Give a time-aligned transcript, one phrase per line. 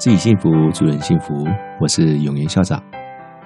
[0.00, 1.34] 自己幸福，助人幸福。
[1.78, 2.82] 我是永言校长，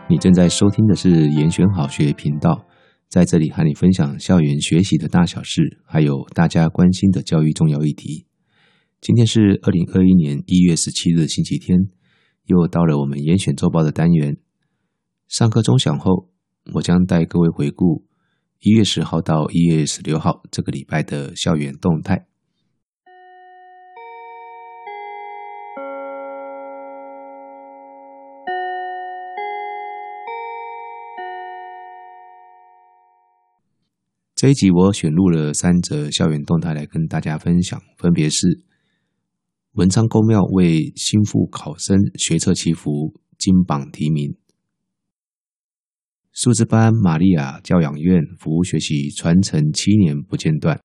[0.08, 2.65] 你正在收听的是严选好学频道，
[3.08, 8.27] 在这里和你分享校园学习的大小事，还有大家关心的教育重要议题。
[9.01, 11.77] 今天是二零二一年一月十七日星期天，
[12.45, 14.36] 又到了我们严选周报的单元。
[15.27, 16.28] 上课钟响后，
[16.74, 18.05] 我将带各位回顾
[18.60, 22.28] 一月十号到一月十六号这个礼拜的校园动态。
[34.44, 38.62] 这一集我选录了三则校园动态来跟大家分享，分别是
[39.72, 44.36] 文昌公庙为新复考生学测祈福金榜题名，
[46.30, 50.78] 数字班玛利亚教养院服务学习传承七年不间断，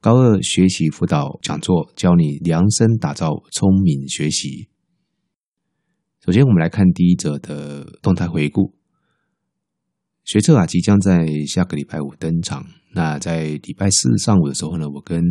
[0.00, 4.70] 高二学习辅导讲座教你量身打造聪明学习。
[6.24, 8.72] 首先，我们来看第一则的动态回顾。
[10.24, 12.64] 学测啊，即将在下个礼拜五登场。
[12.94, 15.22] 那在礼拜四上午的时候呢，我跟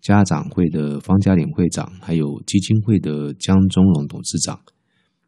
[0.00, 4.58] 家长会的方家玲会长，还有基金会的江中荣董事长，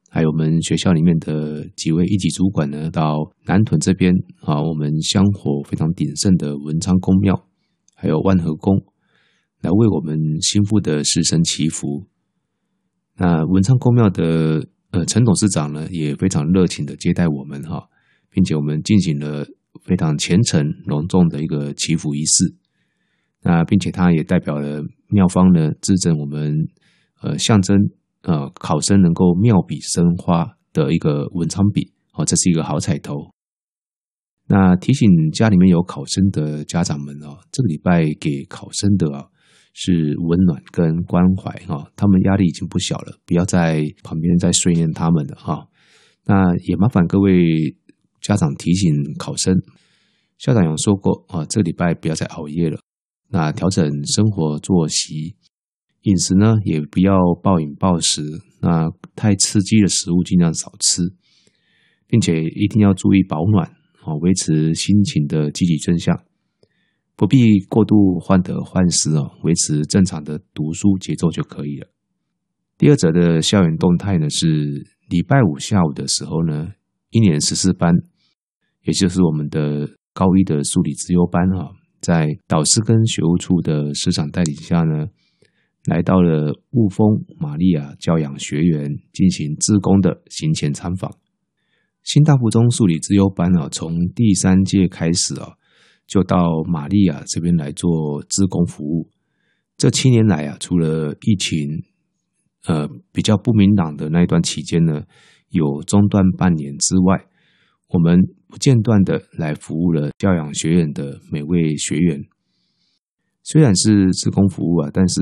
[0.08, 7.46] 还有我们学校里面的几位一级主管呢，到南屯这边啊，我们香火非常鼎盛的文昌宫庙，
[7.94, 8.74] 还有万和宫，
[9.60, 12.06] 来为我们新复的师生祈福。
[13.18, 17.88] 那文昌宫庙的呃陈董事长呢，也非常热情的接待我们哈。
[18.34, 19.46] 并且我们进行了
[19.84, 22.52] 非常虔诚隆重的一个祈福仪式，
[23.42, 26.52] 那并且它也代表了庙方呢，致赠我们
[27.22, 27.76] 呃象征
[28.22, 33.14] 呃考生能够妙笔生花的一个文昌笔哦，这是一个好彩头。
[34.48, 39.26] 那提醒家里面有考生的家长们哦，这个礼拜给考生的啊
[39.74, 45.68] 是温暖跟关怀哈，他们压力已经不小了，不要在旁边再碎念他们了哈。
[46.26, 47.76] 那也麻烦各位。
[48.24, 49.54] 家长提醒考生，
[50.38, 52.80] 校长有说过啊，这礼拜不要再熬夜了。
[53.28, 55.36] 那调整生活作息，
[56.04, 58.22] 饮食呢也不要暴饮暴食。
[58.62, 61.02] 那太刺激的食物尽量少吃，
[62.06, 63.68] 并且一定要注意保暖
[64.02, 66.18] 啊，维持心情的积极正向，
[67.16, 71.88] 不必过度患得患失哦，维持正常的读书节奏就可以了。
[72.78, 74.46] 第二则的校园动态呢，是
[75.10, 76.68] 礼拜五下午的时候呢，
[77.10, 77.92] 一年十四班。
[78.84, 85.06] 也就是我们的高一的数理资优班哈，在导师跟学务处的师长带领下呢，
[85.86, 91.10] 来到了雾峰玛利亚教养学员进行志工的行前参访。
[92.02, 95.54] 新大附中数理资优班啊，从第三届开始啊，
[96.06, 99.08] 就到玛利亚这边来做志工服务。
[99.78, 101.82] 这七年来啊，除了疫情
[102.66, 105.04] 呃比较不明朗的那一段期间呢，
[105.48, 107.24] 有中断半年之外，
[107.88, 108.20] 我们
[108.54, 112.22] 不间断的来服务了教养学院的每位学员。
[113.42, 115.20] 虽然是职工服务啊，但是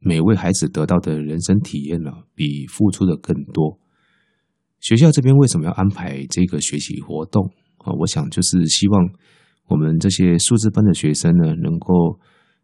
[0.00, 3.78] 每位孩子得到的人生体验呢，比付出的更多。
[4.80, 7.48] 学校这边为什么要安排这个学习活动
[7.78, 7.92] 啊？
[8.00, 9.08] 我想就是希望
[9.68, 12.18] 我们这些数字班的学生呢，能够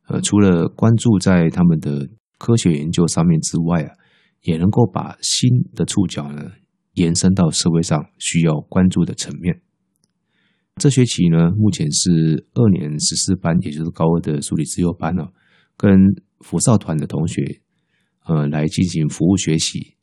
[0.08, 3.94] 呃，除了关注在他们的科学研究上面之外啊，
[4.42, 6.50] 也能够把新的触角呢。
[6.94, 9.60] 延伸到社会上需要关注的层面。
[10.76, 15.28] 这学期呢，目前是二年十四班，也就是高二的数理资优班呢，
[15.76, 15.98] 跟
[16.40, 17.60] 辅少团的同学，
[18.26, 19.96] 呃，来进行服务学习。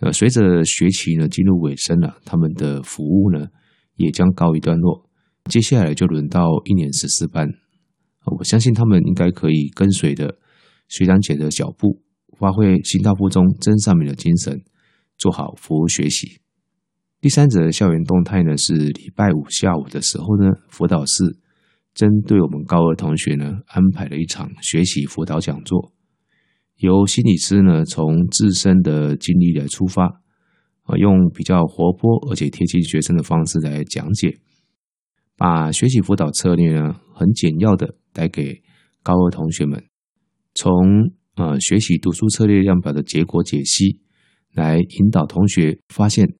[0.00, 3.48] 呃，随着学期呢进入尾声了，他们的服务呢
[3.96, 5.08] 也将告一段落。
[5.50, 7.48] 接下来就轮到一年十四班，
[8.38, 10.38] 我相信他们应该可以跟随着
[10.88, 12.02] 学长姐的脚步，
[12.38, 14.62] 发挥新大附中真善美的精神。
[15.20, 16.40] 做好服务学习。
[17.20, 21.36] 第三则校园动态呢，是礼拜五下午的时候呢，辅导室
[21.92, 25.92] 针对我们高二同学呢，安排了一场学习辅导讲座，
[26.76, 30.06] 由心理师呢从自身的经历来出发，
[30.84, 34.38] 啊，用比较活泼而且贴近学生的方式来讲解，
[35.36, 38.62] 把学习辅导策略呢很简要的带给
[39.02, 39.84] 高二同学们，
[40.54, 40.72] 从
[41.36, 44.00] 呃学习读书策略量表的结果解析。
[44.52, 46.34] 来引导同学发现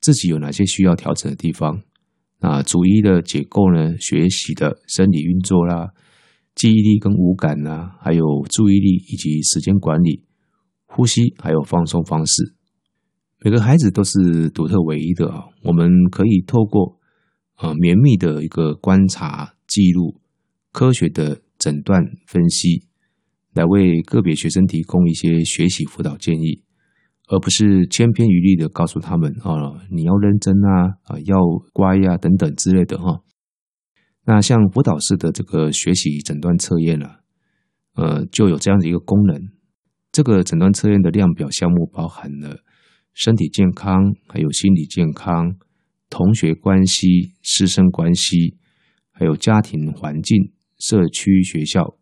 [0.00, 1.82] 自己有哪些需要调整的地方
[2.40, 5.88] 啊，逐一的解构呢，学习的生理运作啦，
[6.54, 10.22] 记忆力跟五感啦，还有注意力以及时间管理、
[10.84, 12.54] 呼吸还有放松方式。
[13.40, 16.98] 每个孩子都是独特唯一的啊，我们可以透过
[17.54, 20.20] 啊绵密的一个观察记录、
[20.70, 22.86] 科学的诊断分析，
[23.54, 26.63] 来为个别学生提供一些学习辅导建议。
[27.26, 29.56] 而不是千篇一律的告诉他们啊，
[29.90, 31.36] 你要认真啊，啊，要
[31.72, 33.22] 乖呀、啊，等等之类的哈。
[34.26, 37.20] 那像辅导式的这个学习诊断测验啊，
[37.94, 39.40] 呃，就有这样的一个功能。
[40.12, 42.58] 这个诊断测验的量表项目包含了
[43.14, 45.56] 身体健康，还有心理健康、
[46.08, 48.56] 同学关系、师生关系，
[49.10, 51.96] 还有家庭环境、社区学校、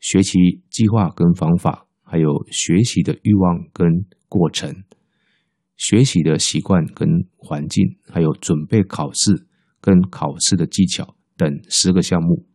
[0.00, 3.86] 学习计划跟方法，还有学习的欲望跟
[4.32, 4.74] 过程、
[5.76, 7.06] 学习的习惯跟
[7.36, 9.46] 环境，还有准备考试
[9.78, 12.46] 跟考试的技巧等十个项目。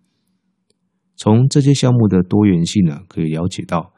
[1.15, 3.93] 从这些项目的多元性呢，可以了解到，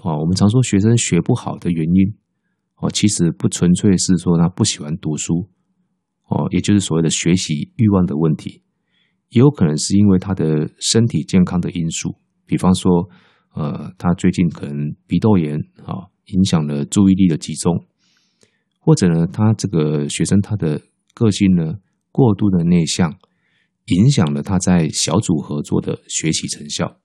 [0.00, 2.16] 啊，我们常说学生学不好的原因，
[2.76, 5.50] 哦，其实不纯粹是说他不喜欢读书，
[6.28, 8.62] 哦，也就是所谓的学习欲望的问题，
[9.28, 12.16] 也有可能是因为他的身体健康的因素，
[12.46, 13.10] 比方说，
[13.54, 15.60] 呃，他最近可能鼻窦炎。
[16.26, 17.84] 影响了注意力的集中，
[18.78, 20.80] 或者呢，他这个学生他的
[21.14, 21.74] 个性呢
[22.10, 23.14] 过度的内向，
[23.86, 26.98] 影响了他在小组合作的学习成效。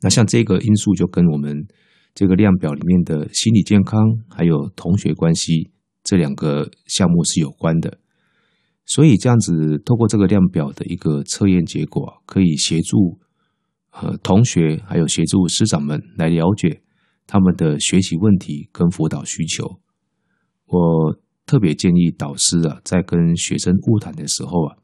[0.00, 1.66] 那像这个因素就跟我们
[2.14, 5.70] 这个量表里面的心理健康还有同学关系
[6.02, 7.98] 这两个项目是有关的。
[8.86, 13.18] 所以这样子透过这个量表的一个测验结果，可以协助
[13.92, 16.82] 呃同学还有协助师长们来了解。
[17.26, 19.80] 他们的学习问题跟辅导需求，
[20.66, 24.76] 我特别建议导师啊，在跟学生晤谈的时候啊，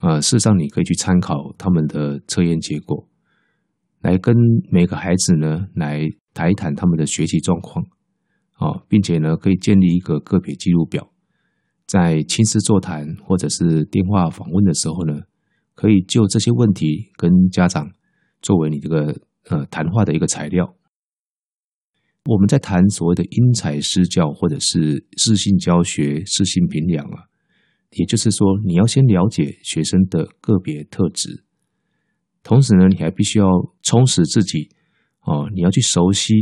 [0.00, 3.08] 呃，事实上你可以去参考他们的测验结果，
[4.00, 4.34] 来跟
[4.70, 7.84] 每个孩子呢来谈一谈他们的学习状况，
[8.54, 11.10] 啊，并且呢可以建立一个个别记录表，
[11.86, 15.22] 在亲师座谈或者是电话访问的时候呢，
[15.74, 17.90] 可以就这些问题跟家长
[18.42, 20.74] 作为你这个呃谈话的一个材料。
[22.26, 27.28] 我们在谈所谓的因材施教，或者是适性教学、适性评量啊，
[27.90, 31.44] 也就是说，你要先了解学生的个别特质，
[32.42, 33.46] 同时呢，你还必须要
[33.82, 34.70] 充实自己
[35.26, 36.32] 哦，你要去熟悉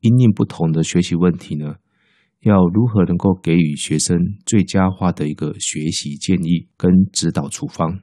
[0.00, 1.76] 因应不同的学习问题呢，
[2.40, 8.00] 要如何能够给予学生最佳化的一个学习建议跟指导处方。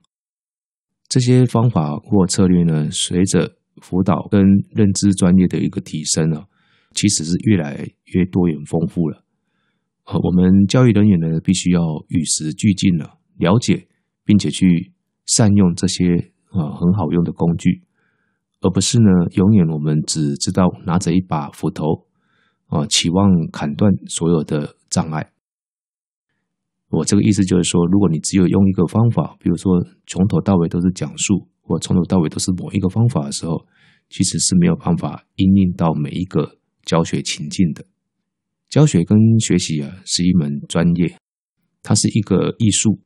[1.10, 4.42] 这些方法或策略呢，随着辅导跟
[4.74, 6.46] 认知专业的一个提升啊。
[6.96, 9.22] 其实是越来越多元丰富了，
[10.06, 13.88] 我们教育人员呢，必须要与时俱进了，了解
[14.24, 14.94] 并且去
[15.26, 17.84] 善用这些啊很好用的工具，
[18.62, 22.08] 而不是呢永远我们只知道拿着一把斧头
[22.68, 25.32] 啊，期望砍断所有的障碍。
[26.90, 33.66] 我这个意思就是说，如果你只有用一个方法，比如说从头到尾都是讲述，或从头到尾都是某一个方法的时候，
[34.10, 36.58] 其实是没有办法应用到每一个。
[36.86, 37.84] 教学情境的
[38.70, 41.18] 教学跟学习啊，是一门专业，
[41.82, 43.00] 它是一个艺术，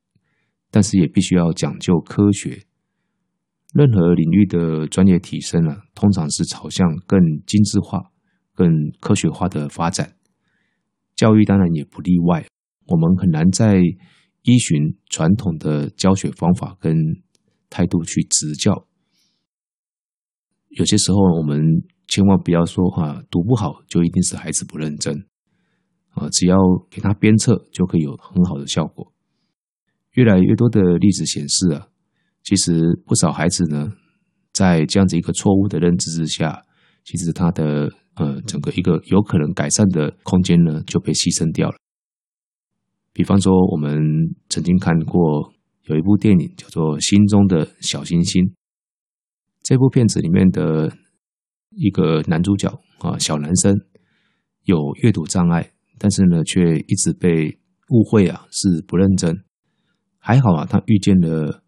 [0.69, 2.63] 但是也必须要讲究科学。
[3.73, 8.11] 任何领域的专业提升啊，通常是朝向更精致化、
[8.53, 8.67] 更
[8.99, 10.15] 科学化的发展。
[11.15, 12.45] 教育当然也不例外，
[12.87, 13.77] 我们很难再
[14.43, 16.95] 依循传统的教学方法跟
[17.69, 18.87] 态度去执教。
[20.69, 21.59] 有些时候我们。
[22.09, 25.15] 千万不要说话，读不好就一定是孩子不认真
[26.09, 26.27] 啊！
[26.31, 26.57] 只要
[26.89, 29.13] 给他鞭策，就可以有很好的效果。
[30.13, 31.87] 越来越多的例子显示啊，
[32.43, 33.93] 其实不少孩子呢，
[34.51, 36.65] 在这样子一个错误的认知之下，
[37.03, 41.75] 其实他的呃整个一个有可能改善的空间呢就被牺牲掉了。
[43.13, 44.01] 比方说，我们
[44.49, 48.43] 曾经看过有一部电影叫做《心中的小星星》，
[49.61, 50.91] 这部片子里面的。
[51.71, 52.67] 一个男主角
[52.99, 53.75] 啊，小男生
[54.63, 57.59] 有阅读障碍，但是呢，却一直被
[57.89, 59.43] 误会啊是不认真。
[60.17, 61.63] 还好啊，他遇见了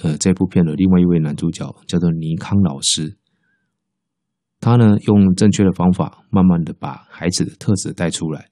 [0.00, 3.18] 呃这部片的另外一位男主角，叫做尼康老师。
[4.60, 8.50] 他呢用正确的方法，慢慢的把孩子的特质带出来。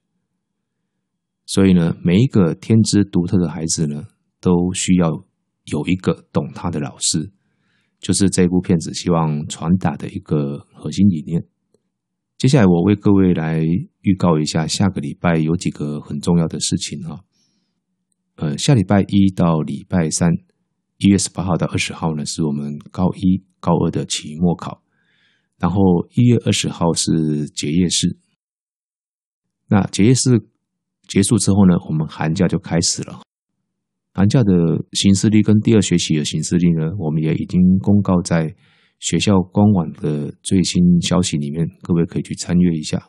[1.46, 4.04] 所以呢，每一个天资独特的孩子呢，
[4.40, 5.10] 都需要
[5.66, 7.32] 有一个懂他的老师。
[8.00, 11.44] 就是这部片子希望传达的一个核心理念。
[12.38, 13.62] 接下来，我为各位来
[14.00, 17.20] 预告一下，下个礼拜有几个很重要的事情哈。
[18.36, 20.32] 呃，下礼拜一到礼拜三，
[20.96, 24.82] 一月十八号到二十号呢，是我们高一、高二的期末考。
[25.58, 25.78] 然后
[26.14, 28.18] 一月二十号是结业式。
[29.68, 30.42] 那结业式
[31.06, 33.20] 结束之后呢，我们寒假就开始了。
[34.12, 34.52] 寒假的
[34.92, 38.54] 行事历跟第二学期的行事历呢，我们也已经公告在
[38.98, 43.08] 学校官网的最新消息里面，各位可以去参阅一下。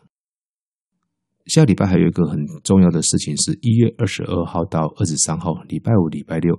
[1.48, 6.56] 下礼拜还有一个很重要的事情，是一月二十二号到二十三号，礼拜五、礼拜六，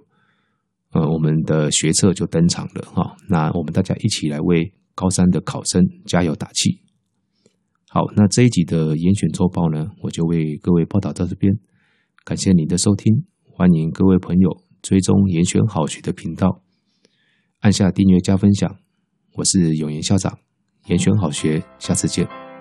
[0.91, 3.15] 呃，我们的学测就登场了哈。
[3.29, 6.81] 那我们大家一起来为高三的考生加油打气。
[7.89, 11.55] 好，那这一集的严选周报呢，我就为各位报道到这边，
[12.25, 16.63] 感谢您的收听，欢迎各位朋友追踪严选好学的频道，
[17.61, 18.79] 按下订阅加分享。
[19.35, 20.39] 我是永言校长，
[20.87, 22.52] 严选好学，下次见。